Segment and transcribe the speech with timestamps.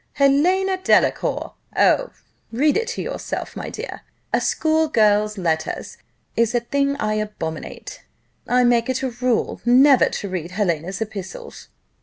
[0.13, 2.09] 'Helena Delacour.' Oh!
[2.51, 4.01] read it to yourself, my dear
[4.33, 5.79] a school girl's letter
[6.35, 8.03] is a thing I abominate
[8.47, 11.67] I make it a rule never to read Helena's epistles."